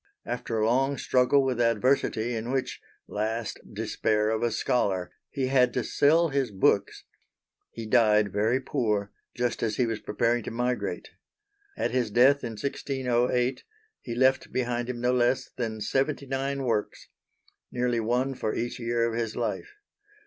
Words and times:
After 0.25 0.57
a 0.57 0.65
long 0.65 0.97
struggle 0.97 1.43
with 1.43 1.61
adversity 1.61 2.33
in 2.33 2.49
which 2.51 2.81
last 3.07 3.59
despair 3.71 4.31
of 4.31 4.41
a 4.41 4.49
scholar 4.49 5.11
he 5.29 5.45
had 5.45 5.75
to 5.75 5.83
sell 5.83 6.29
his 6.29 6.49
books, 6.49 7.03
he 7.69 7.85
died 7.85 8.33
very 8.33 8.59
poor, 8.59 9.11
just 9.35 9.61
as 9.61 9.75
he 9.75 9.85
was 9.85 9.99
preparing 9.99 10.41
to 10.41 10.49
migrate. 10.49 11.09
At 11.77 11.91
his 11.91 12.09
death 12.09 12.43
in 12.43 12.53
1608 12.53 13.63
he 14.01 14.15
left 14.15 14.51
behind 14.51 14.89
him 14.89 15.01
no 15.01 15.13
less 15.13 15.51
than 15.55 15.79
seventy 15.81 16.25
nine 16.25 16.63
works 16.63 17.09
nearly 17.71 17.99
one 17.99 18.33
for 18.33 18.55
each 18.55 18.79
year 18.79 19.05
of 19.05 19.13
his 19.13 19.35
life. 19.35 19.69